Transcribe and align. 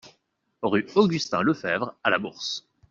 Rue 0.63 0.87
Augustin 0.95 1.43
Lefebvre 1.43 1.93
à 2.03 2.09
Labourse 2.09 2.67